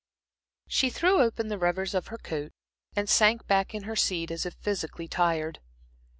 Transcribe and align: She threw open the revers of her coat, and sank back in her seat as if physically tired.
She 0.67 0.89
threw 0.89 1.21
open 1.21 1.49
the 1.49 1.59
revers 1.59 1.93
of 1.93 2.07
her 2.07 2.17
coat, 2.17 2.53
and 2.95 3.07
sank 3.07 3.45
back 3.45 3.75
in 3.75 3.83
her 3.83 3.95
seat 3.95 4.31
as 4.31 4.47
if 4.47 4.55
physically 4.55 5.07
tired. 5.07 5.59